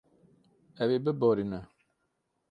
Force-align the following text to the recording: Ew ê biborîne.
Ew 0.81 0.89
ê 0.95 0.99
biborîne. 1.05 1.61